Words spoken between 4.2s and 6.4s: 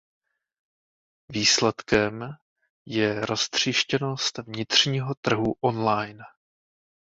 vnitřního trhu online.